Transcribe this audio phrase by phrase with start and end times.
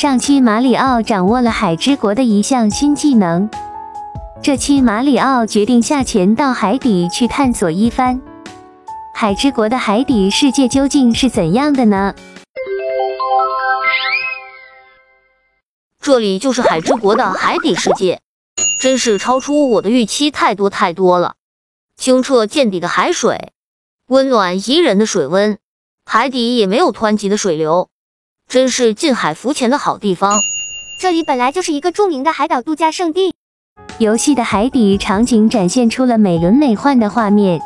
[0.00, 3.50] 上期马里奥掌握了海之国的一项新技能，
[4.40, 8.22] 这期马里奥决定下潜到海底去探索一番。
[9.12, 12.14] 海之国的海底世界究竟是怎样的呢？
[15.98, 18.20] 这里就是海之国的海底世界，
[18.80, 21.34] 真是超出我的预期太多太多了。
[21.96, 23.50] 清澈见底的海水，
[24.06, 25.58] 温暖宜人的水温，
[26.04, 27.88] 海底也没有湍急的水流，
[28.48, 30.40] 真是近海浮潜的好地方。
[30.98, 33.34] 这里本来就是一个著名的海岛度假胜地。
[33.98, 37.60] 游戏的海底场景展现出了美轮美奂的画面，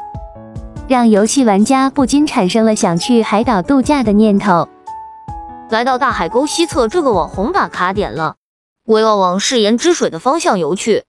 [0.88, 4.68] 让游戏玩家不禁产生了想去海岛度假的念头。
[5.70, 8.34] 来到大海沟西侧这个网红打卡点了，
[8.84, 11.04] 我要往誓言之水的方向游去。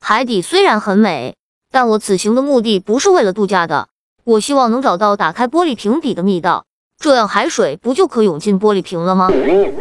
[0.00, 1.34] 海底虽然很美。
[1.72, 3.88] 但我此行的目的不是为了度假的，
[4.22, 6.66] 我希望能找到打开玻璃瓶底的密道，
[7.04, 9.30] 这样海水不就可涌进玻璃瓶了吗？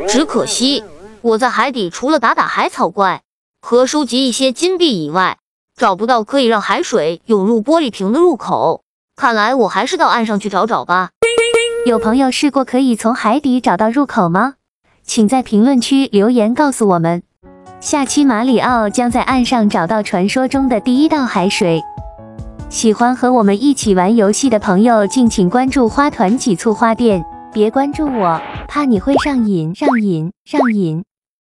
[0.09, 0.83] 只可惜
[1.21, 3.21] 我在海底除了打打海草怪
[3.61, 5.37] 和收集一些金币以外，
[5.79, 8.81] 找不到可以让海水涌入玻璃瓶的入口。
[9.15, 11.11] 看来我还是到岸上去找找吧。
[11.85, 14.55] 有朋友试过可以从海底找到入口吗？
[15.05, 17.23] 请在评论区留言告诉我们。
[17.79, 21.81] 下期马里奥将在岸上找到传说中的第一道海水。
[22.73, 31.03] 喜欢和我们一起玩游戏的朋友，敬请关注花团几簇花店，别关注我，怕你会上瘾，上瘾，上瘾。